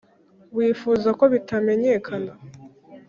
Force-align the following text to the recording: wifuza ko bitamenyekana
wifuza 0.55 1.09
ko 1.19 1.23
bitamenyekana 1.33 2.31